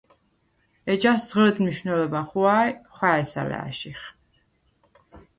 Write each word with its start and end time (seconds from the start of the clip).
ეჯას 0.91 1.21
ძღჷდ 1.27 1.55
მნიშუ̂ნელობა 1.61 2.21
ხუღუ̂ა 2.29 2.57
ი 2.67 2.69
ხუ̂ა̈ჲს 2.95 3.31
ალა̄̈შიხ. 3.41 4.01